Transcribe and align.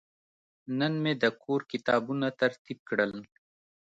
نن 0.79 0.93
مې 1.03 1.13
د 1.23 1.25
کور 1.43 1.61
کتابونه 1.71 2.27
ترتیب 2.41 2.79
کړل. 2.89 3.11